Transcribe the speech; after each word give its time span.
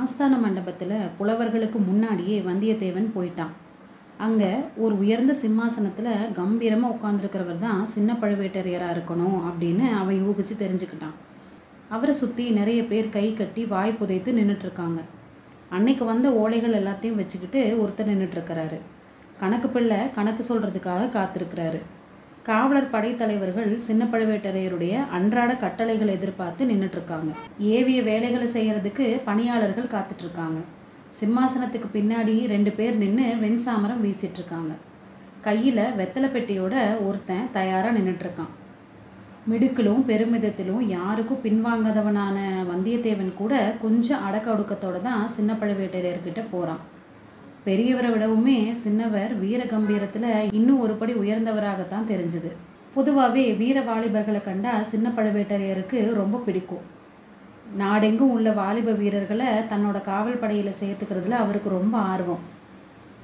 ஆஸ்தான 0.00 0.34
மண்டபத்தில் 0.42 0.96
புலவர்களுக்கு 1.18 1.78
முன்னாடியே 1.88 2.36
வந்தியத்தேவன் 2.48 3.08
போயிட்டான். 3.14 3.52
அங்கே 4.26 4.50
ஒரு 4.84 4.94
உயர்ந்த 5.02 5.32
சிம்மாசனத்தில் 5.40 6.12
கம்பீரமாக 6.38 6.94
உட்காந்துருக்கிறவர் 6.96 7.64
தான் 7.64 7.80
சின்ன 7.94 8.12
பழுவேட்டரையராக 8.22 8.94
இருக்கணும் 8.96 9.38
அப்படின்னு 9.48 9.86
அவன் 10.00 10.20
யூகிச்சு 10.22 10.56
தெரிஞ்சுக்கிட்டான். 10.62 11.16
அவரை 11.94 12.14
சுற்றி 12.20 12.44
நிறைய 12.58 12.80
பேர் 12.90 13.08
கை 13.16 13.26
கட்டி 13.40 13.64
வாய் 13.72 13.98
புதைத்து 14.00 14.32
நின்றுட்டுருக்காங்க 14.38 15.00
அன்னைக்கு 15.76 16.04
வந்த 16.12 16.28
ஓலைகள் 16.42 16.78
எல்லாத்தையும் 16.80 17.20
வச்சுக்கிட்டு 17.20 17.60
ஒருத்தர் 17.82 18.10
நின்றுட்டுருக்கிறாரு 18.12 18.78
கணக்கு 19.42 19.68
பிள்ளை 19.68 19.98
கணக்கு 20.16 20.42
சொல்கிறதுக்காக 20.48 21.10
காத்திருக்கிறாரு. 21.18 21.80
காவலர் 22.42 22.90
படைத்தலைவர்கள் 22.90 23.76
சின்ன 23.76 24.04
பழுவேட்டரையருடைய 24.04 24.94
அன்றாட 25.10 25.54
கட்டளைகளை 25.54 26.14
எதிர்பார்த்து 26.14 26.64
நின்றுட்டுருக்காங்க 26.64 27.32
ஏவிய 27.58 28.02
வேலைகளை 28.02 28.46
செய்கிறதுக்கு 28.52 29.20
பணியாளர்கள் 29.24 29.92
காத்துட்ருக்காங்க 29.92 30.60
சிம்மாசனத்துக்கு 31.20 31.88
பின்னாடி 31.92 32.46
ரெண்டு 32.46 32.72
பேர் 32.72 32.94
நின்று 32.94 33.26
வெண்சாமரம் 33.40 34.02
வீசிட்டுருக்காங்க. 34.04 34.72
கையில் 35.40 35.84
வெத்தலை 35.98 36.28
பெட்டியோட 36.28 36.74
ஒருத்தன் 37.04 37.50
தயாராக 37.52 37.98
நின்றுட்டுருக்கான் 37.98 38.52
மிடுக்கிலும் 39.48 40.02
பெருமிதத்திலும் 40.06 40.82
யாருக்கும் 40.88 41.42
பின்வாங்காதவனான 41.44 42.38
வந்தியத்தேவன் 42.72 43.34
கூட 43.34 43.76
கொஞ்சம் 43.82 44.22
அடக்க 44.22 44.54
ஒடுக்கத்தோடு 44.54 45.00
தான் 45.00 45.28
சின்ன 45.28 45.52
பழுவேட்டரையர்கிட்ட 45.52 46.44
போகிறான் 46.50 46.82
பெரியவரை 47.66 48.10
விடவுமே 48.12 48.74
சின்னவர் 48.84 49.38
வீர 49.38 49.64
கம்பீரத்தில் 49.64 50.52
இன்னும் 50.52 50.80
ஒரு 50.80 50.94
படி 50.94 51.12
உயர்ந்தவராகத்தான் 51.12 52.08
தெரிஞ்சுது. 52.08 52.52
பொதுவாகவே 52.94 53.52
வீர 53.52 53.80
வாலிபர்களை 53.80 54.40
கண்டா 54.40 54.82
சின்ன 54.82 55.08
பழுவேட்டரையருக்கு 55.08 56.14
ரொம்ப 56.14 56.38
பிடிக்கும். 56.38 56.80
நாடெங்கும் 57.76 58.30
உள்ள 58.30 58.52
வாலிப 58.52 58.90
வீரர்களை 58.92 59.46
தன்னோட 59.46 60.00
காவல் 60.00 60.36
படையில் 60.36 60.74
சேர்த்துக்கிறதுல 60.80 61.30
அவருக்கு 61.30 61.68
ரொம்ப 61.68 61.98
ஆர்வம். 61.98 62.38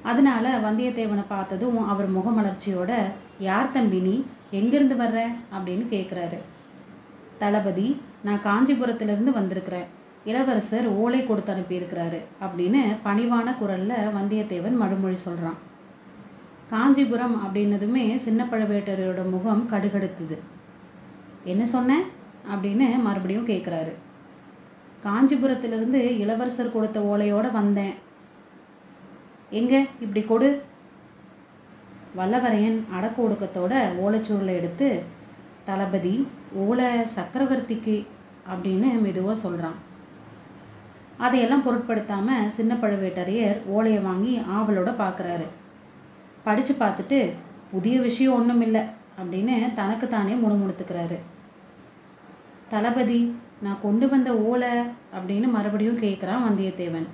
அதனால 0.03 0.59
வந்தியத்தேவனை 0.59 1.23
பார்த்ததும் 1.27 1.87
அவர் 1.87 2.13
முகமலர்ச்சியோட 2.17 2.91
யார் 3.39 3.71
தம்பி 3.71 3.99
நீ? 3.99 4.23
எங்கேருந்து 4.51 4.95
வர்ற? 4.97 5.35
அப்படின்னு 5.59 5.85
கேட்குறாரு 5.89 6.37
தளபதி 7.37 8.01
நான் 8.23 8.43
காஞ்சிபுரத்திலிருந்து 8.43 9.31
வந்திருக்கிறேன். 9.33 9.97
இளவரசர் 10.25 10.87
ஓலை 10.87 11.25
கொடுத்து 11.25 11.53
அனுப்பியிருக்கிறாரு 11.53 12.21
அப்படின்னு 12.41 12.97
பணிவான 13.05 13.57
குரலில் 13.57 13.89
வந்தியத்தேவன் 13.89 14.75
மறுமொழி 14.75 15.15
சொல்கிறான் 15.15 15.57
காஞ்சிபுரம் 16.69 17.41
அப்படின்னதுமே 17.45 18.15
சின்ன 18.15 18.43
பழுவேட்டரையோட 18.43 19.29
முகம் 19.29 19.67
கடுகடுத்துது. 19.71 20.37
என்ன 21.43 21.65
சொன்னேன் 21.65 22.03
அப்படின்னு 22.51 23.01
மறுபடியும் 23.01 23.47
கேட்குறாரு 23.47 23.93
காஞ்சிபுரத்திலிருந்து 25.03 26.17
இளவரசர் 26.17 26.71
கொடுத்த 26.71 26.99
ஓலையோடு 26.99 27.51
வந்தேன். 27.51 27.93
எங்கே? 29.49 29.85
இப்படி 29.99 30.21
கொடு. 30.21 30.61
வல்லவரையன் 32.17 32.83
அடக்கு 32.99 33.17
ஒடுக்கத்தோட 33.17 33.73
ஓலைச்சுருளை 34.03 34.53
எடுத்து 34.53 35.03
தளபதி 35.65 36.27
ஓலை 36.53 36.85
சக்கரவர்த்திக்கு 36.85 38.05
அப்படின்னு 38.49 39.01
மெதுவாக 39.01 39.33
சொல்கிறான் 39.37 39.87
அதையெல்லாம் 41.23 41.63
பொருட்படுத்தாமல் 41.63 42.49
சின்ன 42.57 42.73
பழுவேட்டரையர் 42.83 43.57
ஓலையை 43.75 44.01
வாங்கி 44.01 44.33
ஆவலோட 44.57 44.89
பார்க்குறாரு 45.03 45.47
படித்து 46.43 46.73
பார்த்துட்டு 46.73 47.19
புதிய 47.71 47.95
விஷயம் 48.01 48.35
ஒன்றும் 48.39 48.61
இல்லை 48.61 48.81
அப்படின்னு 49.19 49.55
தனக்கு 49.73 50.07
தானே 50.07 50.33
முணுமுணுத்துக்கிறாரு. 50.33 51.17
தளபதி 52.69 53.19
நான் 53.61 53.81
கொண்டு 53.81 54.05
வந்த 54.09 54.29
ஓலை 54.49 54.73
அப்படின்னு 55.15 55.47
மறுபடியும் 55.55 56.01
கேட்குறான் 56.01 56.45
வந்தியத்தேவன். 56.47 57.07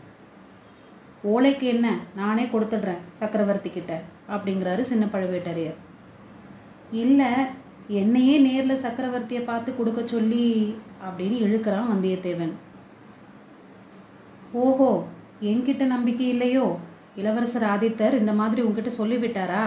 ஓலைக்கு 1.34 1.66
என்ன? 1.74 1.88
நானே 2.16 2.44
கொடுத்துட்றேன் 2.44 3.02
சக்கரவர்த்தி 3.10 3.70
கிட்ட 3.70 3.94
அப்படிங்கிறாரு 4.30 4.82
சின்ன 4.92 5.06
பழுவேட்டரையர். 5.06 5.78
இல்லை 7.04 7.32
என்னையே 8.02 8.36
நேரில் 8.38 8.84
சக்கரவர்த்தியை 8.84 9.42
பார்த்து 9.46 9.78
கொடுக்க 9.78 10.02
சொல்லி 10.08 10.46
அப்படின்னு 11.08 11.38
இழுக்கிறான் 11.48 11.92
வந்தியத்தேவன். 11.94 12.54
ஓஹோ 14.64 14.90
என்கிட்ட 15.50 15.84
நம்பிக்கை 15.94 16.28
இல்லையோ? 16.34 16.66
இளவரசர் 17.22 17.66
ஆதித்தர் 17.74 18.20
இந்த 18.22 18.34
மாதிரி 18.40 18.62
உங்ககிட்ட 18.62 18.92
சொல்லிவிட்டாரா? 19.00 19.64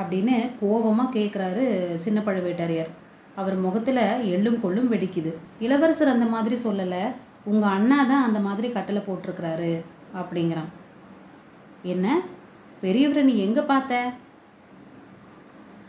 அப்படின்னு 0.00 0.34
கோபமாக 0.60 1.14
கேட்குறாரு 1.18 1.64
சின்ன 2.04 2.18
பழுவேட்டரையர். 2.20 2.90
அவர் 3.40 3.56
முகத்தில் 3.64 4.02
எள்ளும் 4.34 4.60
கொள்ளும் 4.60 4.90
வெடிக்குது. 4.92 5.32
இளவரசர் 5.66 6.14
அந்த 6.14 6.26
மாதிரி 6.34 6.56
சொல்லலை. 6.66 7.02
உங்கள் 7.50 7.74
அண்ணா 7.76 7.98
தான் 8.12 8.26
அந்த 8.28 8.38
மாதிரி 8.46 8.68
கட்டளை 8.76 9.02
போட்டிருக்கிறாரு 9.08 9.72
அப்படிங்கிறான். 10.20 10.70
என்ன? 11.94 12.06
பெரியவரை 12.84 13.22
நீ 13.30 13.34
எங்கே 13.46 13.62
பார்த்த? 13.72 14.00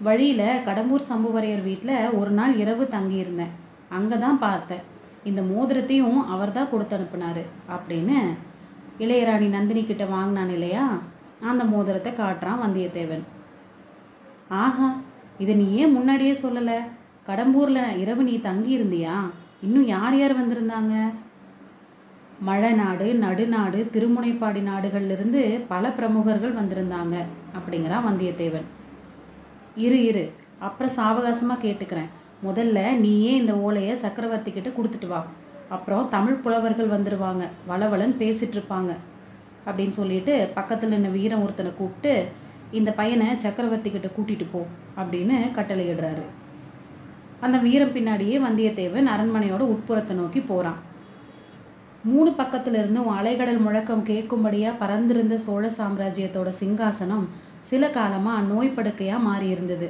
வழியில் 0.07 0.61
கடம்பூர் 0.67 1.09
சம்புவரையர் 1.11 1.63
வீட்டில் 1.69 2.11
ஒரு 2.19 2.31
நாள் 2.39 2.53
இரவு 2.63 2.83
தங்கியிருந்தேன். 2.95 3.55
அங்கே 3.97 4.17
தான் 4.25 4.39
பார்த்தேன். 4.47 4.83
இந்த 5.29 5.41
மோதிரத்தையும் 5.51 6.19
அவர் 6.33 6.55
தான் 6.57 6.69
கொடுத்து 6.71 6.95
அனுப்புனாரு. 6.97 7.43
அப்படின்னு 7.75 8.17
இளையராணி 9.03 9.47
நந்தினி 9.55 9.81
கிட்ட 9.85 10.05
வாங்கினான் 10.13 10.53
இல்லையா? 10.57 10.85
அந்த 11.49 11.63
மோதிரத்தை 11.73 12.11
காட்டுறான் 12.13 12.63
வந்தியத்தேவன். 12.65 13.25
ஆஹா 14.63 14.89
இதை 15.43 15.53
நீ 15.61 15.65
ஏன் 15.81 15.95
முன்னாடியே 15.97 16.33
சொல்லலை? 16.43 16.77
கடம்பூரில் 17.29 17.97
இரவு 18.03 18.21
நீ 18.29 18.35
தங்கி 18.47 18.71
இருந்தியா 18.77 19.15
இன்னும் 19.65 19.87
யார் 19.95 20.15
யார் 20.19 20.39
வந்திருந்தாங்க? 20.39 20.95
மழநாடு 22.47 23.07
நடுநாடு 23.23 23.79
திருமுனைப்பாடி 23.93 24.61
நாடுகள்லேருந்து 24.71 25.41
பல 25.71 25.89
பிரமுகர்கள் 25.97 26.57
வந்திருந்தாங்க 26.59 27.15
அப்படிங்கிறான் 27.57 28.07
வந்தியத்தேவன். 28.09 28.67
இரு 29.85 29.99
இரு 30.09 30.25
அப்புறம் 30.67 30.95
சாவகாசமாக 30.97 31.63
கேட்டுக்கிறேன். 31.65 32.11
முதல்ல 32.43 32.97
நீயே 32.97 33.35
இந்த 33.35 33.53
ஓலையை 33.57 33.95
சக்கரவர்த்தி 33.95 34.51
கிட்ட 34.51 34.69
கொடுத்துட்டு 34.69 35.07
வா. 35.07 35.25
அப்புறம் 35.69 36.09
தமிழ் 36.09 36.41
புலவர்கள் 36.43 36.93
வந்துடுவாங்க 36.95 37.43
வளவலன் 37.67 38.13
பேசிட்டு 38.19 38.55
இருப்பாங்க 38.57 38.91
அப்படின்னு 39.65 39.89
சொல்லிட்டு 39.89 40.51
பக்கத்தில் 40.53 40.89
நின்ன 40.89 41.11
வீரம் 41.11 41.43
ஒருத்தனை 41.43 41.71
கூப்பிட்டு 41.75 42.25
இந்த 42.71 42.91
பையனை 42.91 43.35
சக்கரவர்த்தி 43.35 43.89
கிட்ட 43.91 44.07
கூட்டிட்டு 44.17 44.45
போ 44.51 44.61
அப்படின்னு 44.97 45.51
கட்டளையிடுறாரு 45.57 46.25
அந்த 47.41 47.57
வீரம் 47.57 47.95
பின்னாடியே 47.95 48.37
வந்தியத்தேவன் 48.39 49.11
அரண்மனையோட 49.15 49.63
உட்புறத்தை 49.73 50.15
நோக்கி 50.15 50.41
போகிறான் 50.41 50.79
மூணு 52.03 52.29
பக்கத்திலிருந்தும் 52.31 53.11
அலைகடல் 53.17 53.57
முழக்கம் 53.57 54.05
கேட்கும்படியாக 54.05 54.79
பறந்திருந்த 54.79 55.35
சோழ 55.37 55.71
சாம்ராஜ்யத்தோட 55.77 56.49
சிங்காசனம் 56.59 57.25
சில 57.59 57.89
காலமாக 57.89 58.41
நோய் 58.41 58.69
படுக்கையாக 58.69 59.25
மாறியிருந்தது. 59.27 59.87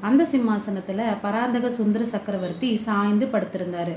அந்த 0.00 0.24
சிம்மாசனத்தில் 0.24 1.02
பராந்தக 1.22 1.70
சுந்தர 1.70 2.04
சக்கரவர்த்தி 2.04 2.76
சாய்ந்து 2.76 3.26
படுத்திருந்தார். 3.26 3.94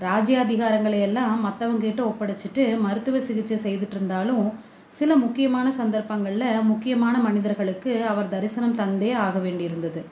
ராஜ்யாதிகாரங்களை 0.00 1.00
எல்லாம் 1.00 1.44
மற்றவங்கிட்ட 1.46 2.00
ஒப்படைச்சிட்டு 2.10 2.80
மருத்துவ 2.80 3.20
சிகிச்சை 3.20 3.58
செய்துட்டு 3.64 3.96
இருந்தாலும் 3.96 4.52
சில 4.88 5.16
முக்கியமான 5.16 5.70
சந்தர்ப்பங்களில் 5.72 6.62
முக்கியமான 6.62 7.18
மனிதர்களுக்கு 7.18 8.04
அவர் 8.04 8.28
தரிசனம் 8.28 8.78
தந்தே 8.78 9.14
ஆக 9.14 9.38
வேண்டியிருந்தது. 9.38 10.02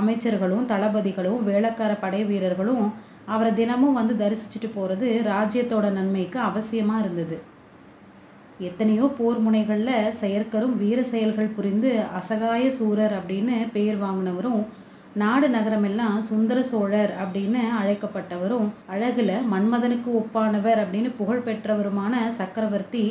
அமைச்சர்களும் 0.00 0.64
தளபதிகளும் 0.64 1.40
வேளக்கார 1.48 1.98
படை 2.00 2.24
வீரர்களும் 2.24 2.92
அவரை 3.26 3.54
தினமும் 3.54 3.92
வந்து 3.92 4.14
தரிசிச்சுட்டு 4.14 4.68
போகிறது 4.74 5.22
ராஜ்யத்தோட 5.26 5.90
நன்மைக்கு 5.92 6.40
அவசியமாக 6.40 7.00
இருந்தது. 7.00 7.42
எத்தனையோ 8.60 9.04
போர் 9.18 9.38
முனைகளில் 9.38 10.10
செயற்கரும் 10.20 10.74
வீர 10.76 11.02
செயல்கள் 11.02 11.54
புரிந்து 11.56 11.90
அசகாய 12.18 12.64
சூரர் 12.68 13.14
அப்படின்னு 13.18 13.54
பெயர் 13.72 13.98
வாங்கினவரும் 14.02 14.62
நாடு 15.14 15.48
நகரமெல்லாம் 15.48 16.18
சுந்தர 16.18 16.62
சோழர் 16.62 17.12
அப்படின்னு 17.22 17.60
அழைக்கப்பட்டவரும் 17.80 18.68
அழகில் 18.86 19.32
மன்மதனுக்கு 19.52 20.10
ஒப்பானவர் 20.20 20.82
அப்படின்னு 20.82 21.10
புகழ் 21.18 21.44
பெற்றவருமான 21.46 22.28
சக்கரவர்த்தி 22.28 23.04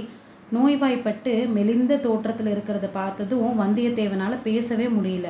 நோய்வாய்ப்பட்டு 0.54 1.34
மெலிந்த 1.48 1.98
தோற்றத்தில் 1.98 2.52
இருக்கிறத 2.56 2.90
பார்த்ததும் 2.94 3.60
வந்தியத்தேவனால் 3.62 4.38
பேசவே 4.44 4.88
முடியல. 5.00 5.28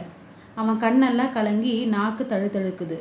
அவன் 0.56 0.81
கண்ணெல்லாம் 0.83 1.33
கலங்கி 1.33 1.86
நாக்கு 1.86 2.25
தழுத்தழுக்குது. 2.30 3.00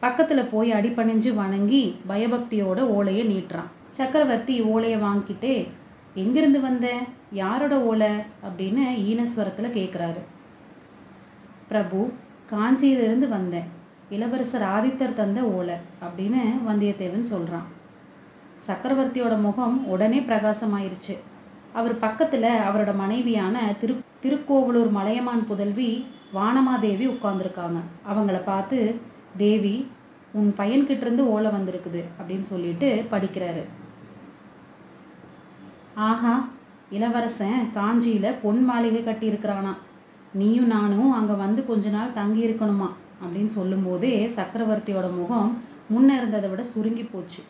பக்கத்தில் 0.00 0.50
போய் 0.52 0.72
அடிபணிஞ்சு 0.72 1.32
வணங்கி 1.34 1.82
பயபக்தியோட 2.08 2.80
ஓலையை 2.96 3.24
நீட்டுறான். 3.32 3.72
சக்கரவர்த்தி 3.98 4.56
ஓலையை 4.62 5.00
வாங்கிட்டே 5.00 5.54
எங்கிருந்து 6.14 6.60
வந்த? 6.60 6.86
யாரோட 7.32 7.74
ஓலை? 7.82 8.10
அப்படின்னு 8.46 8.82
ஈனஸ்வரத்தில் 9.10 9.74
கேட்குறாரு 9.78 10.20
பிரபு 11.68 12.10
காஞ்சியிலிருந்து 12.50 13.28
வந்தேன் 13.28 13.68
இளவரசர் 14.10 14.62
ஆதித்தர் 14.62 15.12
தந்த 15.12 15.40
ஓலை 15.40 15.74
அப்படின்னு 16.02 16.42
வந்தியத்தேவன் 16.68 17.28
சொல்கிறான் 17.32 17.66
சக்கரவர்த்தியோட 18.66 19.40
முகம் 19.40 19.86
உடனே 19.86 20.20
பிரகாசமாயிருச்சு. 20.20 21.16
அவர் 21.72 21.96
பக்கத்தில் 21.98 22.48
அவரோட 22.68 22.94
மனைவியான 22.94 23.74
திரு 23.80 24.00
திருக்கோவலூர் 24.22 24.90
மலையமான் 24.90 25.46
புதல்வி 25.46 25.90
வானமாதேவி 26.34 27.06
உட்காந்துருக்காங்க 27.14 27.80
அவங்கள 28.12 28.42
பார்த்து 28.44 28.78
தேவி 29.36 29.90
உன் 30.32 30.54
பையன்கிட்டேருந்து 30.56 31.24
ஓலை 31.34 31.50
வந்திருக்குது 31.50 32.04
அப்படின்னு 32.18 32.48
சொல்லிட்டு 32.52 33.06
படிக்கிறாரு. 33.10 33.64
ஆஹா 36.06 36.32
இளவரசன் 36.96 37.60
காஞ்சியில் 37.76 38.36
பொன் 38.42 38.60
மாளிகை 38.66 39.00
கட்டியிருக்கிறானா. 39.04 39.72
நீயும் 40.40 40.68
நானும் 40.72 41.10
அங்கே 41.18 41.34
வந்து 41.44 41.60
கொஞ்ச 41.70 41.90
நாள் 41.94 42.16
தங்கி 42.18 42.40
இருக்கணுமா 42.46 42.88
அப்படின்னு 43.22 43.52
சொல்லும்போதே 43.58 44.12
சக்கரவர்த்தியோட 44.36 45.06
முகம் 45.16 45.50
முன்ன 45.92 46.16
இருந்ததை 46.18 46.48
விட 46.50 46.62
சுருங்கி 46.72 47.04
போச்சு. 47.04 47.40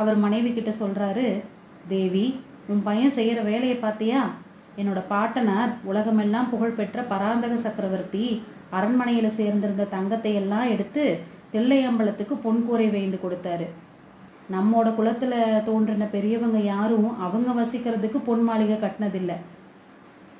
அவர் 0.00 0.18
மனைவி 0.24 0.50
கிட்ட 0.52 0.72
சொல்கிறாரு 0.80 1.26
தேவி 1.92 2.26
உன் 2.72 2.82
பையன் 2.88 3.16
செய்கிற 3.18 3.38
வேலையை 3.50 3.76
பார்த்தியா? 3.76 4.20
என்னோட 4.80 5.00
பாட்டனார் 5.12 5.72
உலகமெல்லாம் 5.90 6.50
புகழ்பெற்ற 6.52 7.00
பராந்தக 7.12 7.56
சக்கரவர்த்தி 7.66 8.26
அரண்மனையில் 8.78 9.36
சேர்ந்திருந்த 9.38 9.86
தங்கத்தை 9.96 10.34
எல்லாம் 10.42 10.68
எடுத்து 10.74 11.04
தில்லையம்பலத்துக்கு 11.54 12.36
பொன்கூரை 12.44 12.86
வேய்ந்து 12.96 13.18
கொடுத்தாரு. 13.24 13.66
நம்மோட 14.50 14.88
குலத்தில் 14.94 15.38
தோன்றின 15.68 16.06
பெரியவங்க 16.14 16.58
யாரும் 16.72 17.08
அவங்க 17.26 17.50
வசிக்கிறதுக்கு 17.58 18.18
பொன் 18.28 18.44
மாளிகை 18.48 18.76
கட்டினதில்லை. 18.78 19.36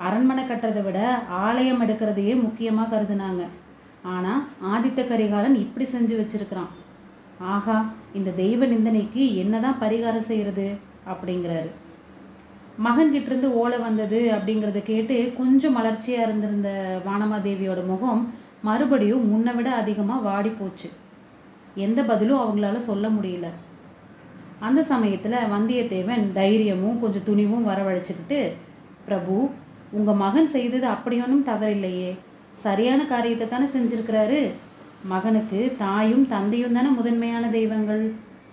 அரண்மனை 0.06 0.44
கட்டுறதை 0.44 0.82
விட 0.84 0.99
ஆலயம் 1.46 1.82
எடுக்கிறதையே 1.84 2.34
முக்கியமாக 2.43 2.90
கருதுனாங்க. 2.93 3.43
ஆனால் 4.14 4.43
ஆதித்த 4.72 5.00
கரிகாலன் 5.10 5.56
இப்படி 5.64 5.87
செஞ்சு 5.94 6.14
வச்சிருக்கிறான். 6.20 6.70
ஆகா 7.54 7.76
இந்த 8.19 8.31
தெய்வ 8.43 8.66
நிந்தனைக்கு 8.72 9.22
என்னதான் 9.43 9.81
பரிகாரம் 9.84 10.28
செய்கிறது 10.31 10.66
அப்படிங்கிறாரு. 11.12 11.70
மகன்கிட்டருந்து 12.84 13.49
ஓலை 13.60 13.78
வந்தது 13.78 14.20
அப்படிங்கிறத 14.34 14.81
கேட்டு 14.90 15.16
கொஞ்சம் 15.40 15.76
மலர்ச்சியாக 15.78 16.26
இருந்திருந்த 16.26 16.70
வானமாதேவியோட 17.06 17.81
முகம் 17.87 18.22
மறுபடியும் 18.69 19.28
முன்னை 19.31 19.52
விட 19.56 19.69
அதிகமாக 19.82 20.26
வாடி 20.28 20.50
போச்சு 20.50 20.88
எந்த 21.84 22.00
பதிலும் 22.02 22.43
அவங்களால 22.43 22.81
சொல்ல 22.88 23.08
முடியல. 23.08 23.49
அந்த 24.67 24.81
சமயத்தில் 24.91 25.44
வந்தியத்தேவன் 25.55 26.25
தைரியமும் 26.32 27.00
கொஞ்சம் 27.00 27.26
துணிவும் 27.29 27.69
வரவழைச்சிக்கிட்டு 27.69 28.38
பிரபு 29.06 29.37
உங்கள் 29.91 30.20
மகன் 30.25 30.47
செய்தது 30.47 30.87
அப்படி 30.87 31.17
ஒன்றும் 31.25 31.49
தவறில்லையே. 31.50 32.11
சரியான 32.64 33.00
காரியத்தை 33.05 33.47
தானே 33.49 33.67
செஞ்சுருக்கிறாரு. 33.75 34.41
மகனுக்கு 35.12 35.61
தாயும் 35.79 36.26
தந்தையும் 36.29 36.73
தானே 36.73 36.88
முதன்மையான 36.88 37.44
தெய்வங்கள். 37.49 38.05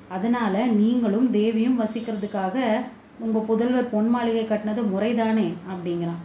அதனால் 0.09 0.59
நீங்களும் 0.75 1.27
தேவியும் 1.31 1.79
வசிக்கிறதுக்காக 1.79 2.57
உங்கள் 3.19 3.47
புதல்வர் 3.49 3.91
பொன் 3.91 4.09
மாளிகை 4.09 4.43
கட்டினது 4.47 4.83
முறைதானே? 4.93 5.47
அப்படிங்கிறான். 5.71 6.21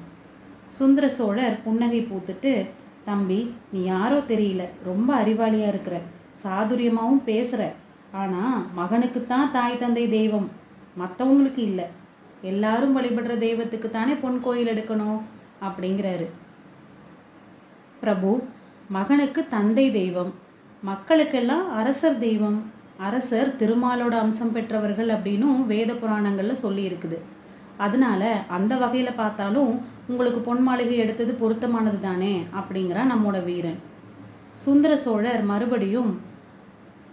சுந்தர 0.69 1.07
சோழர் 1.09 1.57
புன்னகை 1.65 2.01
பூத்துட்டு 2.11 2.53
தம்பி 3.05 3.41
நீ 3.73 3.81
யாரோ 3.85 4.19
தெரியல. 4.33 4.63
ரொம்ப 4.85 5.09
அறிவாளியாக 5.23 5.73
இருக்கிற. 5.73 5.97
சாதுரியமாகவும் 6.43 7.25
பேசுகிற 7.25 7.63
ஆனால் 8.23 8.59
மகனுக்குத்தான் 8.79 9.51
தாய் 9.57 9.81
தந்தை 9.83 10.05
தெய்வம். 10.09 10.49
மற்றவங்களுக்கு 11.01 11.63
இல்லை. 11.69 11.87
எல்லாரும் 12.51 12.95
வழிபடுற 12.97 13.35
தெய்வத்துக்கு 13.45 13.89
தானே 13.91 14.15
பொன் 14.23 14.39
கோயில் 14.41 14.71
எடுக்கணும் 14.73 15.21
அப்படிங்கிறாரு. 15.67 16.27
பிரபு 18.01 18.31
மகனுக்கு 18.97 19.41
தந்தை 19.49 19.87
தெய்வம். 19.91 20.33
மக்களுக்கெல்லாம் 20.83 21.67
அரசர் 21.81 22.19
தெய்வம். 22.19 22.59
அரசர் 23.07 23.49
திருமாலோட 23.61 24.15
அம்சம் 24.25 24.53
பெற்றவர்கள் 24.53 25.11
அப்படின்னும் 25.15 25.61
வேத 25.73 25.91
புராணங்களில் 25.93 26.63
சொல்லி 26.65 26.83
இருக்குது 26.89 27.19
அதனால 27.85 28.23
அந்த 28.57 28.73
வகையில் 28.83 29.19
பார்த்தாலும் 29.21 29.73
உங்களுக்கு 30.11 30.41
பொன் 30.41 30.63
மாளிகை 30.67 30.97
எடுத்தது 31.05 31.33
பொருத்தமானது 31.41 31.99
தானே 32.01 32.35
அப்படிங்கிறான் 32.59 33.11
நம்மோட 33.13 33.39
வீரன். 33.49 33.81
சுந்தர 34.65 34.93
சோழர் 35.05 35.43
மறுபடியும் 35.51 36.13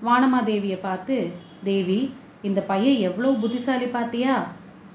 வானமாதேவியை 0.08 0.78
பார்த்து 0.82 1.16
தேவி 1.64 2.00
இந்த 2.42 2.60
பையன் 2.72 3.02
எவ்வளோ 3.08 3.32
புத்திசாலி 3.42 3.88
பார்த்தியா 3.96 4.36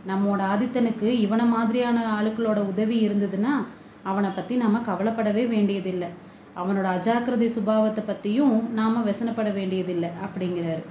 நம்மோட 0.06 0.40
ஆதித்தனுக்கு 0.52 1.08
இவனை 1.24 1.44
மாதிரியான 1.46 1.98
ஆளுக்களோட 2.16 2.60
உதவி 2.72 2.96
இருந்ததுன்னா 3.06 3.54
அவனை 4.02 4.30
பற்றி 4.30 4.54
நம்ம 4.56 4.80
கவலைப்படவே 4.88 5.44
வேண்டியதில்லை. 5.46 6.08
அவனோட 6.56 6.86
அஜாக்கிரதை 6.96 7.48
சுபாவத்தை 7.54 8.02
பற்றியும் 8.04 8.56
நாம் 8.74 9.06
வெசனப்பட 9.08 9.48
வேண்டியதில்லை 9.52 10.10
அப்படிங்கிறாரு. 10.24 10.82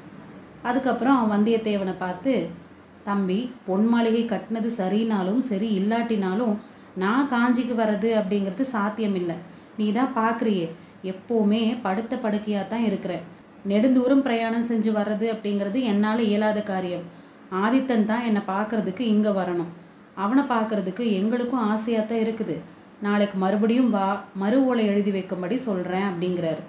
அதுக்கப்புறம் 0.63 1.31
வந்தியத்தேவனை 1.33 1.95
பார்த்து 1.97 2.33
தம்பி 3.03 3.39
பொன் 3.65 3.85
மாளிகை 3.85 4.23
கட்டினது 4.25 4.69
சரினாலும் 4.79 5.41
சரி 5.49 5.67
இல்லாட்டினாலும் 5.79 6.55
நான் 6.97 7.29
காஞ்சிக்கு 7.33 7.75
வர்றது 7.81 8.09
அப்படிங்கிறது 8.19 8.65
சாத்தியம் 8.75 9.17
இல்லை 9.21 9.37
நீ 9.77 9.87
தான் 9.91 10.15
பார்க்குறியே 10.17 10.67
எப்போவுமே 11.03 11.63
படுத்த 11.85 12.13
படுக்கையாக 12.17 12.65
தான் 12.67 12.85
இருக்கிறேன் 12.85 13.23
நெடுந்தூரம் 13.71 14.23
பிரயாணம் 14.25 14.67
செஞ்சு 14.69 14.91
வர்றது 14.99 15.25
அப்படிங்கிறது 15.33 15.79
என்னால் 15.91 16.21
இயலாத 16.29 16.59
காரியம். 16.71 17.05
ஆதித்தன் 17.63 18.07
தான் 18.11 18.25
என்னை 18.29 18.41
பார்க்கறதுக்கு 18.53 19.03
இங்கே 19.13 19.31
வரணும். 19.39 19.71
அவனை 20.23 20.43
பார்க்கறதுக்கு 20.51 21.03
எங்களுக்கும் 21.19 21.65
ஆசையாக 21.71 22.05
தான் 22.09 22.23
இருக்குது. 22.25 22.55
நாளைக்கு 23.05 23.37
மறுபடியும் 23.43 23.89
வா 23.95 24.07
மறு 24.41 24.57
ஓலை 24.67 24.83
எழுதி 24.91 25.11
வைக்கும்படி 25.15 25.55
சொல்கிறேன் 25.67 26.07
அப்படிங்கிறாரு. 26.09 26.61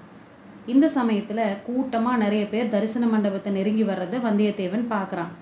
இந்த 0.72 0.86
சமயத்தில் 0.96 1.58
கூட்டமாக 1.66 2.22
நிறைய 2.22 2.44
பேர் 2.52 2.72
தரிசன 2.72 3.06
மண்டபத்தை 3.12 3.50
நெருங்கி 3.58 3.84
வர்றதை 3.90 4.18
வந்தியத்தேவன் 4.28 4.86
பார்க்குறான். 4.94 5.32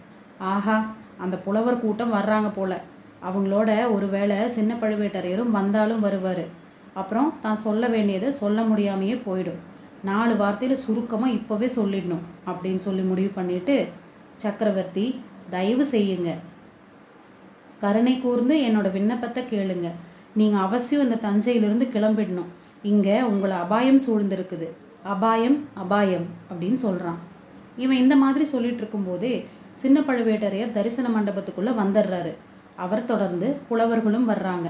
ஆஹா 0.52 0.76
அந்த 1.24 1.36
புலவர் 1.46 1.82
கூட்டம் 1.84 2.14
வர்றாங்க 2.18 2.48
போல. 2.58 2.72
அவங்களோட 3.28 3.70
ஒருவேளை 3.96 4.36
சின்ன 4.56 4.72
பழுவேட்டரையரும் 4.82 5.54
வந்தாலும் 5.58 6.04
வருவார். 6.06 6.44
அப்புறம் 7.00 7.30
தான் 7.44 7.62
சொல்ல 7.66 7.84
வேண்டியதை 7.94 8.28
சொல்ல 8.42 8.60
முடியாமையே 8.70 9.16
போயிடும். 9.28 9.62
நாலு 10.08 10.34
வார்த்தையில் 10.42 10.82
சுருக்கமாக 10.84 11.36
இப்போவே 11.38 11.68
சொல்லிடணும் 11.76 12.24
அப்படின்னு 12.50 12.82
சொல்லி 12.86 13.04
முடிவு 13.10 13.30
பண்ணிட்டு 13.36 13.76
சக்கரவர்த்தி 14.42 15.04
தயவு 15.54 15.84
செய்யுங்க. 15.92 16.30
கருணை 17.82 18.14
கூர்ந்து 18.20 18.54
என்னோட 18.66 18.88
விண்ணப்பத்தை 18.96 19.42
கேளுங்க. 19.52 19.88
நீங்கள் 20.40 20.64
அவசியம் 20.66 21.04
இந்த 21.06 21.16
தஞ்சையிலிருந்து 21.26 21.86
கிளம்பிடணும். 21.94 22.50
இங்கே 22.92 23.16
உங்களை 23.30 23.56
அபாயம் 23.64 24.00
சூழ்ந்திருக்குது. 24.06 24.68
அபாயம் 25.14 25.58
அபாயம் 25.82 26.26
அப்படின்னு 26.50 26.78
சொல்கிறான் 26.86 27.20
இவன் 27.82 28.00
இந்த 28.02 28.14
மாதிரி 28.22 28.44
சொல்லிட்டு 28.54 28.82
இருக்கும்போது 28.82 29.30
சின்ன 29.82 30.00
பழுவேட்டரையர் 30.08 30.74
தரிசன 30.76 31.06
மண்டபத்துக்குள்ளே 31.16 31.72
வந்துடுறாரு. 31.80 32.32
அவர் 32.84 33.08
தொடர்ந்து 33.10 33.48
புலவர்களும் 33.68 34.28
வர்றாங்க. 34.32 34.68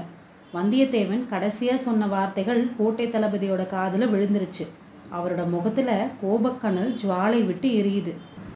வந்தியத்தேவன் 0.55 1.23
கடைசியாக 1.33 1.85
சொன்ன 1.85 2.07
வார்த்தைகள் 2.15 2.61
கோட்டை 2.77 3.05
தளபதியோட 3.15 3.63
காதில் 3.75 4.11
விழுந்துருச்சு. 4.13 4.65
அவரோட 5.13 5.49
முகத்தில் 5.49 5.93
கோபக்கணல் 6.21 6.95
ஜுவாலை 7.01 7.45
விட்டு 7.45 7.69
எரியுது. 7.69 8.13